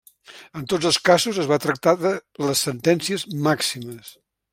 En 0.59 0.63
tots 0.71 0.87
els 0.89 0.97
casos 1.09 1.39
es 1.43 1.49
va 1.51 1.59
tractar 1.65 1.93
de 2.05 2.13
les 2.47 2.65
sentències 2.69 3.27
màximes. 3.49 4.11